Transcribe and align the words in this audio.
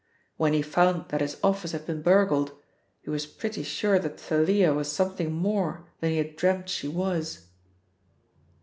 When 0.35 0.53
he 0.53 0.63
found 0.63 1.09
that 1.09 1.21
his 1.21 1.37
office 1.43 1.73
had 1.73 1.85
been 1.85 2.01
burgled 2.01 2.53
he 3.03 3.11
was 3.11 3.27
pretty 3.27 3.61
sure 3.61 3.99
that 3.99 4.19
Thalia 4.19 4.73
was 4.73 4.91
something 4.91 5.31
more 5.31 5.85
than 5.99 6.09
he 6.09 6.17
had 6.17 6.35
dreamt 6.35 6.69
she 6.69 6.87
was." 6.87 7.45